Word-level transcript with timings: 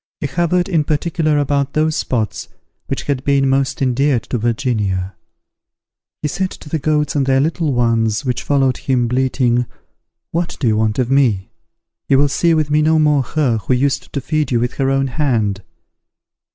He 0.19 0.25
hovered 0.25 0.67
in 0.67 0.83
particular 0.83 1.37
about 1.37 1.73
those 1.73 1.95
spots 1.95 2.47
which 2.87 3.03
had 3.03 3.23
been 3.23 3.47
most 3.47 3.83
endeared 3.83 4.23
to 4.31 4.39
Virginia. 4.39 5.13
He 6.23 6.27
said 6.27 6.49
to 6.49 6.69
the 6.69 6.79
goats, 6.79 7.15
and 7.15 7.27
their 7.27 7.39
little 7.39 7.71
ones, 7.71 8.25
which 8.25 8.41
followed 8.41 8.77
him, 8.77 9.07
bleating, 9.07 9.67
"What 10.31 10.57
do 10.59 10.67
you 10.67 10.75
want 10.77 10.97
of 10.97 11.11
me? 11.11 11.51
You 12.09 12.17
will 12.17 12.29
see 12.29 12.55
with 12.55 12.71
me 12.71 12.81
no 12.81 12.97
more 12.97 13.21
her 13.21 13.57
who 13.59 13.75
used 13.75 14.11
to 14.13 14.21
feed 14.21 14.49
you 14.51 14.59
with 14.59 14.73
her 14.77 14.89
own 14.89 15.05
hand." 15.05 15.61